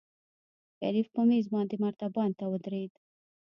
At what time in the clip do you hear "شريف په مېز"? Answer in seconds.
0.79-1.45